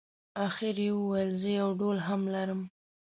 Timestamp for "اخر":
0.47-0.75